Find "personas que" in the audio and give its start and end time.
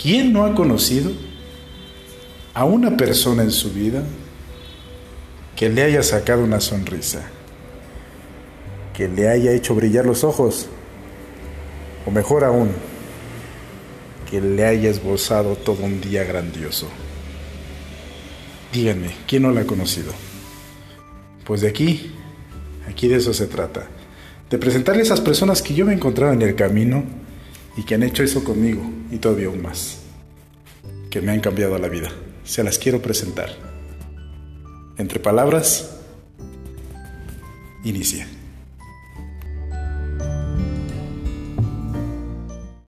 25.20-25.74